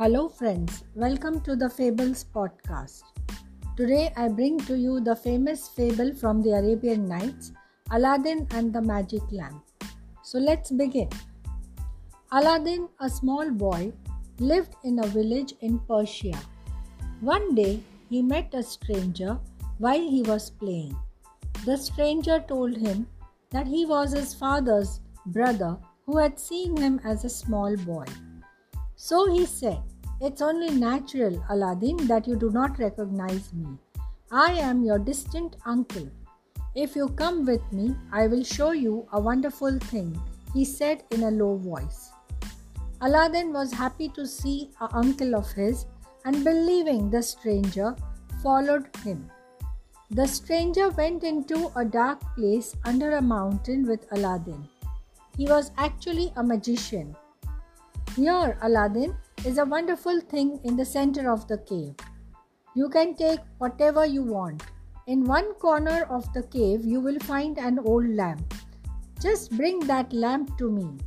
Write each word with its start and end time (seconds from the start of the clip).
Hello, 0.00 0.30
friends. 0.30 0.84
Welcome 0.94 1.42
to 1.42 1.54
the 1.54 1.68
Fables 1.68 2.24
podcast. 2.34 3.02
Today, 3.76 4.10
I 4.16 4.28
bring 4.28 4.56
to 4.60 4.78
you 4.78 4.98
the 4.98 5.14
famous 5.14 5.68
fable 5.68 6.14
from 6.14 6.40
the 6.40 6.52
Arabian 6.52 7.06
Nights 7.06 7.52
Aladdin 7.90 8.46
and 8.52 8.72
the 8.72 8.80
Magic 8.80 9.20
Lamp. 9.30 9.62
So, 10.22 10.38
let's 10.38 10.70
begin. 10.70 11.10
Aladdin, 12.32 12.88
a 13.00 13.10
small 13.10 13.50
boy, 13.50 13.92
lived 14.38 14.74
in 14.84 15.00
a 15.00 15.06
village 15.08 15.52
in 15.60 15.78
Persia. 15.80 16.40
One 17.20 17.54
day, 17.54 17.82
he 18.08 18.22
met 18.22 18.54
a 18.54 18.62
stranger 18.62 19.38
while 19.76 20.08
he 20.16 20.22
was 20.22 20.48
playing. 20.48 20.96
The 21.66 21.76
stranger 21.76 22.42
told 22.48 22.74
him 22.74 23.06
that 23.50 23.66
he 23.66 23.84
was 23.84 24.12
his 24.14 24.32
father's 24.32 25.00
brother 25.26 25.76
who 26.06 26.16
had 26.16 26.40
seen 26.40 26.74
him 26.74 27.02
as 27.04 27.26
a 27.26 27.36
small 27.38 27.76
boy. 27.76 28.06
So 28.96 29.30
he 29.30 29.44
said, 29.44 29.82
It's 30.22 30.42
only 30.42 30.68
natural, 30.68 31.42
Aladdin, 31.48 31.96
that 32.06 32.28
you 32.28 32.36
do 32.36 32.50
not 32.50 32.78
recognize 32.78 33.54
me. 33.54 33.78
I 34.30 34.52
am 34.52 34.84
your 34.84 34.98
distant 34.98 35.56
uncle. 35.64 36.10
If 36.74 36.94
you 36.94 37.08
come 37.08 37.46
with 37.46 37.62
me, 37.72 37.96
I 38.12 38.26
will 38.26 38.44
show 38.44 38.72
you 38.72 39.08
a 39.14 39.20
wonderful 39.20 39.78
thing, 39.78 40.20
he 40.52 40.62
said 40.62 41.04
in 41.10 41.22
a 41.22 41.30
low 41.30 41.56
voice. 41.56 42.10
Aladdin 43.00 43.54
was 43.54 43.72
happy 43.72 44.10
to 44.10 44.26
see 44.26 44.70
a 44.82 44.94
uncle 44.94 45.34
of 45.34 45.50
his 45.52 45.86
and 46.26 46.44
believing 46.44 47.08
the 47.08 47.22
stranger, 47.22 47.96
followed 48.42 48.94
him. 49.02 49.30
The 50.10 50.26
stranger 50.26 50.90
went 50.90 51.24
into 51.24 51.72
a 51.76 51.84
dark 51.84 52.20
place 52.36 52.76
under 52.84 53.12
a 53.16 53.22
mountain 53.22 53.86
with 53.86 54.06
Aladdin. 54.12 54.68
He 55.38 55.46
was 55.46 55.70
actually 55.78 56.30
a 56.36 56.42
magician 56.42 57.16
here, 58.16 58.58
Aladdin, 58.62 59.16
is 59.46 59.56
a 59.56 59.64
wonderful 59.64 60.20
thing 60.20 60.60
in 60.64 60.76
the 60.76 60.84
center 60.84 61.30
of 61.32 61.48
the 61.48 61.56
cave. 61.58 61.94
You 62.74 62.88
can 62.90 63.14
take 63.14 63.40
whatever 63.58 64.04
you 64.04 64.22
want. 64.22 64.62
In 65.06 65.24
one 65.24 65.54
corner 65.54 66.06
of 66.10 66.30
the 66.34 66.42
cave, 66.42 66.84
you 66.84 67.00
will 67.00 67.18
find 67.20 67.58
an 67.58 67.78
old 67.78 68.06
lamp. 68.08 68.54
Just 69.20 69.56
bring 69.56 69.80
that 69.80 70.12
lamp 70.12 70.58
to 70.58 70.70
me. 70.70 70.98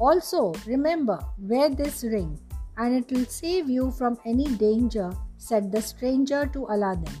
Also, 0.00 0.54
remember, 0.66 1.18
wear 1.38 1.68
this 1.68 2.02
ring 2.04 2.38
and 2.78 2.94
it 2.94 3.12
will 3.12 3.26
save 3.26 3.68
you 3.68 3.90
from 3.90 4.18
any 4.24 4.48
danger, 4.56 5.12
said 5.36 5.70
the 5.70 5.82
stranger 5.82 6.46
to 6.46 6.64
Aladdin. 6.70 7.14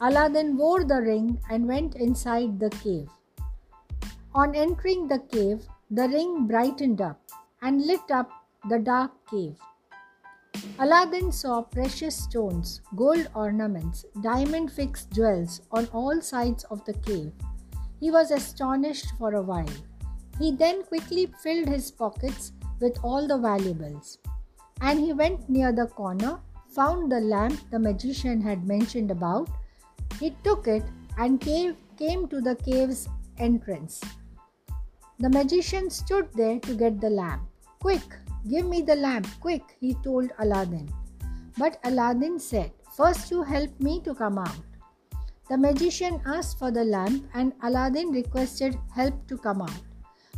Aladdin 0.00 0.56
wore 0.56 0.84
the 0.84 1.00
ring 1.00 1.38
and 1.50 1.66
went 1.66 1.96
inside 1.96 2.60
the 2.60 2.70
cave. 2.70 3.08
On 4.34 4.54
entering 4.54 5.08
the 5.08 5.18
cave, 5.32 5.66
the 5.90 6.08
ring 6.08 6.46
brightened 6.46 7.00
up 7.00 7.20
and 7.62 7.84
lit 7.84 8.10
up 8.10 8.30
the 8.68 8.78
dark 8.78 9.12
cave. 9.30 9.56
Aladdin 10.78 11.30
saw 11.30 11.62
precious 11.62 12.16
stones, 12.16 12.80
gold 12.96 13.28
ornaments, 13.34 14.04
diamond 14.22 14.72
fixed 14.72 15.12
jewels 15.12 15.60
on 15.70 15.86
all 15.92 16.20
sides 16.20 16.64
of 16.64 16.84
the 16.84 16.94
cave. 16.94 17.32
He 18.00 18.10
was 18.10 18.30
astonished 18.30 19.12
for 19.18 19.34
a 19.34 19.42
while. 19.42 19.76
He 20.38 20.52
then 20.52 20.82
quickly 20.82 21.32
filled 21.42 21.68
his 21.68 21.90
pockets 21.90 22.52
with 22.80 22.98
all 23.02 23.26
the 23.26 23.38
valuables. 23.38 24.18
And 24.80 25.00
he 25.00 25.12
went 25.12 25.48
near 25.48 25.72
the 25.72 25.86
corner, 25.86 26.40
found 26.68 27.10
the 27.10 27.20
lamp 27.20 27.58
the 27.70 27.78
magician 27.78 28.40
had 28.42 28.66
mentioned 28.66 29.10
about. 29.10 29.48
He 30.20 30.36
took 30.44 30.66
it 30.66 30.82
and 31.18 31.40
cave, 31.40 31.76
came 31.98 32.28
to 32.28 32.40
the 32.40 32.56
cave's 32.56 33.08
entrance. 33.38 34.02
The 35.18 35.30
magician 35.30 35.88
stood 35.88 36.28
there 36.34 36.58
to 36.60 36.74
get 36.74 37.00
the 37.00 37.08
lamp. 37.08 37.42
Quick, 37.80 38.18
give 38.48 38.66
me 38.66 38.82
the 38.82 38.96
lamp, 38.96 39.26
quick, 39.40 39.76
he 39.80 39.94
told 40.04 40.30
Aladdin. 40.38 40.88
But 41.58 41.78
Aladdin 41.84 42.38
said, 42.38 42.72
First 42.96 43.30
you 43.30 43.42
help 43.42 43.78
me 43.80 44.00
to 44.00 44.14
come 44.14 44.38
out. 44.38 44.56
The 45.48 45.56
magician 45.56 46.20
asked 46.26 46.58
for 46.58 46.70
the 46.70 46.84
lamp 46.84 47.28
and 47.34 47.52
Aladdin 47.62 48.08
requested 48.10 48.76
help 48.94 49.26
to 49.28 49.38
come 49.38 49.62
out. 49.62 49.82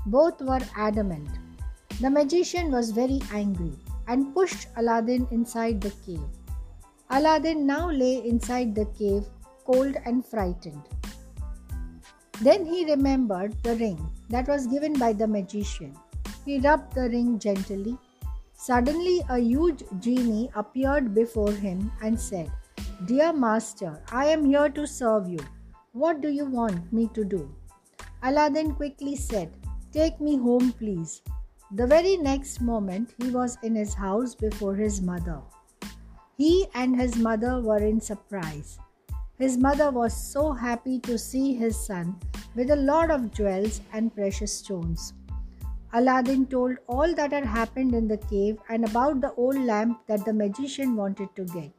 Both 0.06 0.40
were 0.42 0.60
adamant. 0.76 1.28
The 2.00 2.10
magician 2.10 2.70
was 2.70 2.90
very 2.90 3.20
angry 3.32 3.72
and 4.06 4.34
pushed 4.34 4.68
Aladdin 4.76 5.26
inside 5.30 5.80
the 5.80 5.92
cave. 6.04 6.28
Aladdin 7.10 7.66
now 7.66 7.90
lay 7.90 8.26
inside 8.26 8.74
the 8.74 8.86
cave, 8.98 9.24
cold 9.64 9.96
and 10.04 10.24
frightened. 10.24 10.82
Then 12.40 12.64
he 12.64 12.84
remembered 12.84 13.60
the 13.62 13.76
ring 13.76 13.98
that 14.28 14.46
was 14.46 14.66
given 14.66 14.92
by 14.92 15.12
the 15.12 15.26
magician. 15.26 15.96
He 16.48 16.58
rubbed 16.60 16.94
the 16.94 17.10
ring 17.10 17.38
gently. 17.38 17.98
Suddenly, 18.54 19.20
a 19.28 19.38
huge 19.38 19.82
genie 20.00 20.50
appeared 20.54 21.14
before 21.14 21.52
him 21.52 21.92
and 22.00 22.18
said, 22.18 22.50
Dear 23.04 23.34
master, 23.34 24.02
I 24.10 24.28
am 24.28 24.46
here 24.46 24.70
to 24.70 24.86
serve 24.86 25.28
you. 25.28 25.40
What 25.92 26.22
do 26.22 26.30
you 26.30 26.46
want 26.46 26.90
me 26.90 27.10
to 27.12 27.22
do? 27.22 27.54
Aladdin 28.22 28.74
quickly 28.76 29.14
said, 29.14 29.52
Take 29.92 30.22
me 30.22 30.38
home, 30.38 30.72
please. 30.72 31.20
The 31.72 31.86
very 31.86 32.16
next 32.16 32.62
moment, 32.62 33.12
he 33.18 33.28
was 33.28 33.58
in 33.62 33.74
his 33.74 33.92
house 33.92 34.34
before 34.34 34.74
his 34.74 35.02
mother. 35.02 35.42
He 36.38 36.66
and 36.72 36.98
his 36.98 37.16
mother 37.16 37.60
were 37.60 37.84
in 37.92 38.00
surprise. 38.00 38.78
His 39.38 39.58
mother 39.58 39.90
was 39.90 40.16
so 40.16 40.52
happy 40.52 40.98
to 41.00 41.18
see 41.18 41.52
his 41.52 41.78
son 41.78 42.18
with 42.54 42.70
a 42.70 42.84
lot 42.90 43.10
of 43.10 43.34
jewels 43.34 43.82
and 43.92 44.14
precious 44.14 44.54
stones. 44.54 45.12
Aladdin 45.94 46.46
told 46.46 46.76
all 46.86 47.14
that 47.14 47.32
had 47.32 47.44
happened 47.46 47.94
in 47.94 48.08
the 48.08 48.18
cave 48.18 48.58
and 48.68 48.84
about 48.84 49.22
the 49.22 49.32
old 49.34 49.58
lamp 49.58 50.00
that 50.06 50.24
the 50.24 50.32
magician 50.32 50.94
wanted 50.96 51.34
to 51.36 51.44
get. 51.44 51.72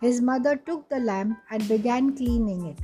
His 0.00 0.20
mother 0.20 0.56
took 0.56 0.88
the 0.88 0.98
lamp 0.98 1.38
and 1.50 1.66
began 1.66 2.14
cleaning 2.14 2.66
it. 2.66 2.78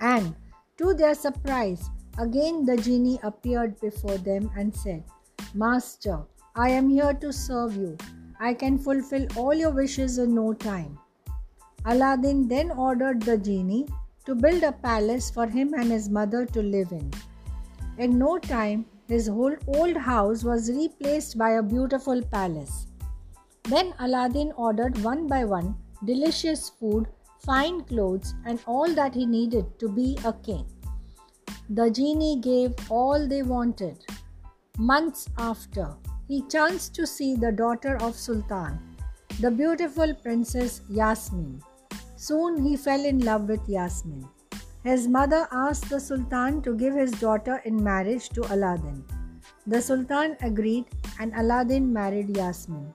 And, 0.00 0.34
to 0.78 0.94
their 0.94 1.14
surprise, 1.14 1.90
again 2.18 2.64
the 2.64 2.76
genie 2.76 3.20
appeared 3.22 3.78
before 3.80 4.16
them 4.18 4.50
and 4.56 4.74
said, 4.74 5.04
Master, 5.54 6.22
I 6.54 6.70
am 6.70 6.88
here 6.88 7.12
to 7.12 7.32
serve 7.32 7.76
you. 7.76 7.96
I 8.40 8.54
can 8.54 8.78
fulfill 8.78 9.26
all 9.36 9.54
your 9.54 9.70
wishes 9.70 10.18
in 10.18 10.34
no 10.34 10.54
time. 10.54 10.98
Aladdin 11.84 12.48
then 12.48 12.70
ordered 12.70 13.22
the 13.22 13.38
genie 13.38 13.86
to 14.24 14.34
build 14.34 14.62
a 14.62 14.72
palace 14.72 15.30
for 15.30 15.46
him 15.46 15.74
and 15.74 15.90
his 15.90 16.08
mother 16.08 16.46
to 16.46 16.62
live 16.62 16.90
in. 16.92 17.10
In 17.98 18.18
no 18.18 18.38
time, 18.38 18.86
his 19.08 19.28
whole 19.28 19.54
old 19.66 19.96
house 19.96 20.42
was 20.44 20.70
replaced 20.70 21.38
by 21.38 21.50
a 21.52 21.62
beautiful 21.62 22.22
palace. 22.22 22.86
Then 23.64 23.94
Aladdin 23.98 24.52
ordered 24.56 24.98
one 25.02 25.26
by 25.26 25.44
one 25.44 25.76
delicious 26.04 26.68
food, 26.68 27.06
fine 27.44 27.82
clothes, 27.84 28.34
and 28.44 28.60
all 28.66 28.92
that 28.94 29.14
he 29.14 29.26
needed 29.26 29.78
to 29.78 29.88
be 29.88 30.18
a 30.24 30.32
king. 30.32 30.66
The 31.70 31.90
genie 31.90 32.40
gave 32.40 32.74
all 32.90 33.26
they 33.26 33.42
wanted. 33.42 34.04
Months 34.78 35.28
after, 35.38 35.96
he 36.28 36.42
chanced 36.48 36.94
to 36.96 37.06
see 37.06 37.34
the 37.34 37.52
daughter 37.52 37.96
of 37.96 38.14
Sultan, 38.14 38.78
the 39.40 39.50
beautiful 39.50 40.14
princess 40.14 40.82
Yasmin. 40.88 41.62
Soon 42.16 42.62
he 42.62 42.76
fell 42.76 43.04
in 43.04 43.20
love 43.20 43.48
with 43.48 43.68
Yasmin. 43.68 44.28
His 44.86 45.08
mother 45.08 45.48
asked 45.50 45.88
the 45.90 45.98
Sultan 45.98 46.62
to 46.62 46.72
give 46.72 46.94
his 46.94 47.10
daughter 47.10 47.60
in 47.64 47.82
marriage 47.82 48.28
to 48.28 48.42
Aladdin. 48.54 49.02
The 49.66 49.82
Sultan 49.82 50.36
agreed 50.40 50.84
and 51.18 51.32
Aladdin 51.34 51.92
married 51.92 52.36
Yasmin. 52.36 52.94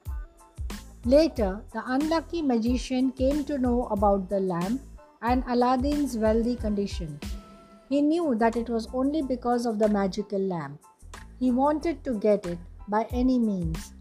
Later, 1.04 1.62
the 1.74 1.84
unlucky 1.86 2.42
magician 2.42 3.12
came 3.12 3.44
to 3.44 3.58
know 3.58 3.88
about 3.88 4.30
the 4.30 4.40
lamp 4.40 4.80
and 5.22 5.44
Aladdin's 5.50 6.18
wealthy 6.18 6.56
condition. 6.56 7.20
He 7.90 8.02
knew 8.02 8.36
that 8.36 8.56
it 8.56 8.70
was 8.70 8.88
only 8.94 9.22
because 9.22 9.66
of 9.66 9.78
the 9.78 9.90
magical 9.90 10.40
lamp. 10.40 10.80
He 11.42 11.52
wanted 11.52 12.06
to 12.06 12.14
get 12.14 12.46
it 12.46 12.60
by 12.88 13.06
any 13.12 13.38
means. 13.38 13.94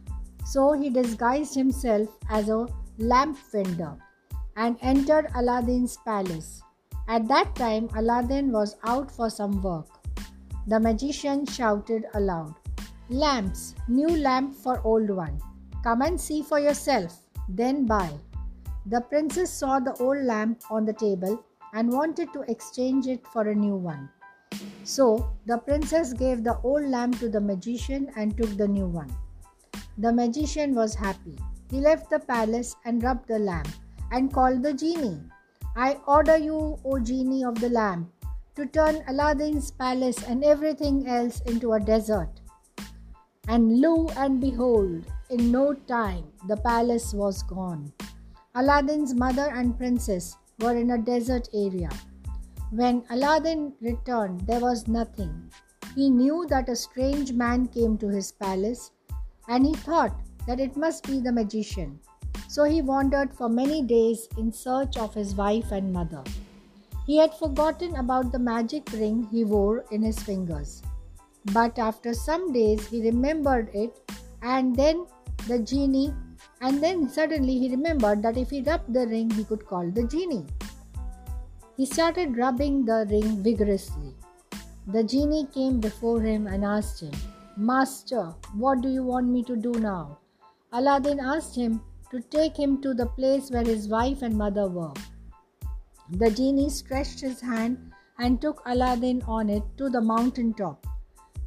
So 0.47 0.75
he 0.75 0.91
disguised 0.91 1.57
himself 1.57 2.09
as 2.31 2.51
a 2.51 2.69
lamp 2.99 3.37
vendor 3.51 3.97
and 4.55 4.77
entered 4.81 5.33
Aladdin's 5.35 5.97
palace. 6.05 6.63
At 7.11 7.27
that 7.27 7.57
time, 7.57 7.89
Aladdin 7.97 8.53
was 8.53 8.77
out 8.85 9.11
for 9.11 9.29
some 9.29 9.61
work. 9.63 9.89
The 10.69 10.79
magician 10.79 11.45
shouted 11.45 12.05
aloud, 12.15 12.55
Lamps, 13.09 13.75
new 13.89 14.07
lamp 14.07 14.55
for 14.55 14.81
old 14.85 15.11
one. 15.11 15.41
Come 15.83 16.03
and 16.03 16.21
see 16.21 16.41
for 16.41 16.61
yourself, 16.61 17.25
then 17.49 17.85
buy. 17.85 18.11
The 18.87 19.01
princess 19.01 19.53
saw 19.53 19.81
the 19.81 19.95
old 19.95 20.23
lamp 20.23 20.63
on 20.71 20.85
the 20.85 20.93
table 20.93 21.45
and 21.73 21.91
wanted 21.91 22.33
to 22.33 22.43
exchange 22.43 23.09
it 23.09 23.27
for 23.27 23.49
a 23.49 23.57
new 23.57 23.75
one. 23.75 24.09
So 24.85 25.33
the 25.47 25.59
princess 25.59 26.13
gave 26.13 26.45
the 26.45 26.59
old 26.63 26.85
lamp 26.85 27.19
to 27.19 27.29
the 27.29 27.41
magician 27.41 28.13
and 28.15 28.37
took 28.37 28.57
the 28.57 28.69
new 28.69 28.87
one. 28.87 29.13
The 29.99 30.13
magician 30.13 30.77
was 30.77 30.95
happy. 30.95 31.37
He 31.73 31.81
left 31.81 32.09
the 32.09 32.21
palace 32.21 32.77
and 32.85 33.03
rubbed 33.03 33.27
the 33.27 33.41
lamp 33.41 33.69
and 34.13 34.33
called 34.33 34.63
the 34.63 34.75
genie. 34.75 35.21
I 35.77 35.99
order 36.07 36.37
you, 36.37 36.79
O 36.85 36.99
genie 36.99 37.45
of 37.45 37.61
the 37.61 37.69
lamp, 37.69 38.11
to 38.57 38.67
turn 38.67 39.05
Aladdin's 39.07 39.71
palace 39.71 40.23
and 40.25 40.45
everything 40.45 41.07
else 41.07 41.41
into 41.43 41.73
a 41.73 41.81
desert. 41.81 42.41
And 43.49 43.81
lo 43.81 44.09
and 44.17 44.41
behold, 44.41 45.05
in 45.31 45.53
no 45.53 45.75
time 45.75 46.25
the 46.49 46.57
palace 46.57 47.15
was 47.15 47.43
gone. 47.45 47.93
Aladdin's 48.55 49.15
mother 49.15 49.49
and 49.55 49.79
princess 49.79 50.37
were 50.59 50.77
in 50.77 50.91
a 50.91 50.99
desert 50.99 51.49
area. 51.55 51.89
When 52.71 53.05
Aladdin 53.11 53.73
returned, 53.81 54.41
there 54.41 54.61
was 54.61 54.89
nothing. 54.89 55.51
He 55.95 56.11
knew 56.11 56.47
that 56.49 56.69
a 56.69 56.77
strange 56.77 57.33
man 57.33 57.69
came 57.69 57.97
to 57.99 58.09
his 58.09 58.33
palace 58.33 58.91
and 59.49 59.65
he 59.65 59.75
thought 59.75 60.21
that 60.47 60.61
it 60.61 60.77
must 60.77 61.07
be 61.07 61.21
the 61.21 61.33
magician. 61.33 62.01
So 62.49 62.65
he 62.65 62.83
wandered 62.83 63.33
for 63.33 63.49
many 63.49 63.83
days 63.83 64.29
in 64.37 64.53
search 64.53 64.97
of 64.97 65.15
his 65.15 65.35
wife 65.35 65.71
and 65.73 65.93
mother. 65.93 66.25
He 67.07 67.17
had 67.17 67.35
forgotten 67.35 67.97
about 67.97 68.33
the 68.33 68.39
magic 68.39 68.91
ring 68.93 69.29
he 69.31 69.45
wore 69.45 69.85
in 69.91 70.03
his 70.03 70.19
fingers. 70.19 70.83
But 71.53 71.79
after 71.79 72.13
some 72.15 72.53
days 72.53 72.87
he 72.89 73.03
remembered 73.03 73.71
it, 73.75 74.13
and 74.43 74.77
then 74.77 75.07
the 75.49 75.59
genie, 75.59 76.13
and 76.61 76.83
then 76.83 77.09
suddenly 77.09 77.59
he 77.59 77.71
remembered 77.71 78.23
that 78.23 78.37
if 78.37 78.51
he 78.51 78.63
rubbed 78.63 78.93
the 78.93 79.07
ring, 79.07 79.31
he 79.31 79.45
could 79.45 79.67
call 79.67 79.91
the 79.91 80.05
genie. 80.05 80.47
He 81.77 81.87
started 81.87 82.37
rubbing 82.37 82.85
the 82.85 83.07
ring 83.11 83.43
vigorously. 83.43 84.15
The 84.87 85.03
genie 85.03 85.47
came 85.55 85.81
before 85.81 86.21
him 86.21 86.47
and 86.47 86.65
asked 86.65 87.01
him, 87.01 87.13
Master, 87.57 88.35
what 88.55 88.81
do 88.83 88.89
you 88.89 89.03
want 89.03 89.29
me 89.29 89.43
to 89.45 89.57
do 89.57 89.73
now? 89.73 90.19
Aladdin 90.73 91.21
asked 91.21 91.57
him 91.57 91.81
to 92.11 92.21
take 92.21 92.57
him 92.57 92.81
to 92.83 92.93
the 92.95 93.07
place 93.07 93.51
where 93.51 93.65
his 93.65 93.89
wife 93.89 94.23
and 94.23 94.37
mother 94.37 94.69
were. 94.69 94.93
The 96.11 96.31
genie 96.31 96.71
stretched 96.71 97.21
his 97.21 97.41
hand 97.41 97.93
and 98.19 98.41
took 98.41 98.63
Aladdin 98.67 99.23
on 99.27 99.49
it 99.49 99.63
to 99.79 99.89
the 99.89 100.01
mountain 100.01 100.53
top. 100.55 100.87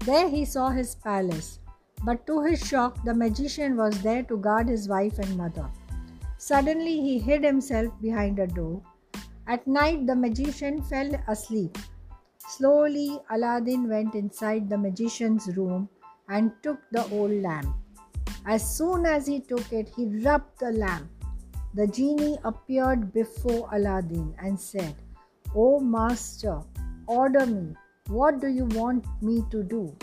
There 0.06 0.30
he 0.30 0.46
saw 0.46 0.70
his 0.70 0.96
palace, 0.96 1.60
but 2.06 2.26
to 2.28 2.42
his 2.44 2.66
shock, 2.66 3.04
the 3.04 3.14
magician 3.14 3.76
was 3.76 4.02
there 4.02 4.24
to 4.24 4.38
guard 4.38 4.70
his 4.70 4.88
wife 4.88 5.20
and 5.20 5.38
mother. 5.38 5.70
Suddenly, 6.38 7.00
he 7.02 7.20
hid 7.20 7.44
himself 7.44 7.94
behind 8.02 8.40
a 8.40 8.48
door. 8.48 8.82
At 9.48 9.68
night, 9.68 10.08
the 10.08 10.16
magician 10.16 10.82
fell 10.82 11.12
asleep. 11.28 11.78
Slowly, 12.38 13.20
Aladdin 13.30 13.90
went 13.90 14.16
inside 14.16 14.70
the 14.70 14.78
magician's 14.78 15.48
room 15.56 15.90
and 16.30 16.52
took 16.62 16.80
the 16.92 17.08
old 17.10 17.32
lamp. 17.32 17.76
As 18.46 18.78
soon 18.78 19.06
as 19.06 19.26
he 19.26 19.40
took 19.40 19.72
it, 19.72 19.90
he 19.96 20.06
rubbed 20.24 20.60
the 20.60 20.72
lamp. 20.72 21.10
The 21.76 21.88
genie 21.88 22.38
appeared 22.44 23.14
before 23.14 23.70
Aladdin 23.72 24.36
and 24.38 24.60
said, 24.60 24.96
O 25.56 25.80
master, 25.80 26.62
order 27.08 27.46
me. 27.46 27.76
What 28.08 28.42
do 28.42 28.48
you 28.48 28.66
want 28.66 29.06
me 29.22 29.44
to 29.50 29.64
do? 29.64 29.96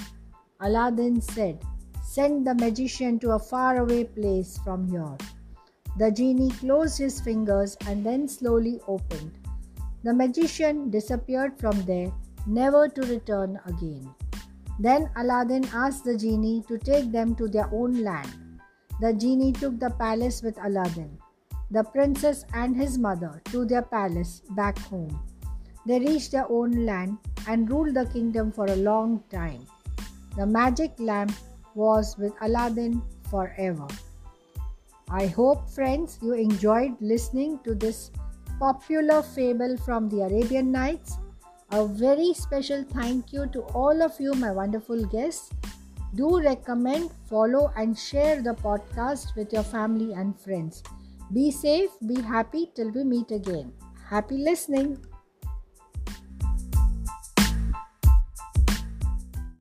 Aladdin 0.61 1.21
said, 1.21 1.63
Send 2.03 2.47
the 2.47 2.55
magician 2.55 3.19
to 3.21 3.33
a 3.33 3.39
faraway 3.39 4.05
place 4.05 4.59
from 4.65 4.89
here. 4.89 5.17
The 5.99 6.11
genie 6.11 6.51
closed 6.51 6.99
his 6.99 7.21
fingers 7.21 7.77
and 7.87 8.05
then 8.05 8.27
slowly 8.27 8.81
opened. 8.89 9.33
The 10.03 10.15
magician 10.15 10.91
disappeared 10.91 11.59
from 11.59 11.85
there, 11.85 12.11
never 12.47 12.89
to 12.89 13.03
return 13.03 13.61
again. 13.67 14.15
Then 14.81 15.11
Aladdin 15.17 15.69
asked 15.75 16.05
the 16.05 16.17
genie 16.17 16.65
to 16.67 16.79
take 16.79 17.13
them 17.13 17.35
to 17.37 17.47
their 17.47 17.69
own 17.71 18.03
land. 18.03 18.33
The 19.03 19.13
genie 19.13 19.53
took 19.53 19.79
the 19.79 19.91
palace 19.91 20.43
with 20.43 20.57
Aladdin, 20.65 21.19
the 21.71 21.85
princess 21.85 22.47
and 22.55 22.75
his 22.75 22.97
mother 22.97 23.43
to 23.53 23.67
their 23.67 23.83
palace 23.83 24.41
back 24.57 24.79
home. 24.79 25.21
They 25.85 26.01
reached 26.01 26.33
their 26.33 26.51
own 26.51 26.87
land 26.87 27.19
and 27.47 27.71
ruled 27.71 27.95
the 27.95 28.07
kingdom 28.07 28.53
for 28.53 28.65
a 28.67 28.77
long 28.77 29.23
time. 29.31 29.67
The 30.37 30.47
magic 30.47 30.93
lamp 30.99 31.33
was 31.75 32.17
with 32.17 32.33
Aladdin 32.41 33.03
forever. 33.31 33.87
I 35.11 35.27
hope, 35.27 35.69
friends, 35.69 36.19
you 36.23 36.33
enjoyed 36.33 36.97
listening 37.01 37.59
to 37.65 37.75
this 37.75 38.11
popular 38.59 39.23
fable 39.23 39.77
from 39.77 40.09
the 40.09 40.23
Arabian 40.23 40.73
Nights. 40.73 41.19
A 41.73 41.87
very 41.87 42.35
special 42.35 42.83
thank 42.83 43.33
you 43.33 43.47
to 43.53 43.61
all 43.81 44.03
of 44.03 44.19
you, 44.19 44.35
my 44.35 44.51
wonderful 44.51 45.05
guests. 45.07 45.51
Do 46.17 46.41
recommend, 46.41 47.13
follow, 47.29 47.73
and 47.77 47.97
share 47.97 48.43
the 48.43 48.55
podcast 48.55 49.37
with 49.37 49.53
your 49.53 49.63
family 49.63 50.13
and 50.13 50.39
friends. 50.41 50.83
Be 51.33 51.53
safe, 51.53 51.91
be 52.09 52.21
happy 52.21 52.73
till 52.75 52.91
we 52.91 53.05
meet 53.05 53.31
again. 53.31 53.73
Happy 54.05 54.39
listening. 54.39 54.99